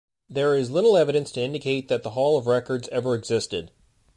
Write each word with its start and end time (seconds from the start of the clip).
There 0.31 0.55
is 0.57 0.71
little 0.71 0.97
evidence 0.97 1.31
to 1.33 1.41
indicate 1.43 1.87
that 1.89 2.01
the 2.01 2.09
Hall 2.09 2.35
of 2.35 2.47
Records 2.47 2.89
ever 2.91 3.13
existed. 3.13 3.69